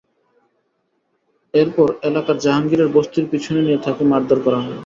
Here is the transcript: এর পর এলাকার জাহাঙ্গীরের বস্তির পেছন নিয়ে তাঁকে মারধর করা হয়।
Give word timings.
এর 1.53 1.69
পর 1.75 1.89
এলাকার 2.03 2.37
জাহাঙ্গীরের 2.39 2.89
বস্তির 2.95 3.25
পেছন 3.31 3.55
নিয়ে 3.59 3.83
তাঁকে 3.85 4.03
মারধর 4.11 4.39
করা 4.45 4.59
হয়। 4.63 4.77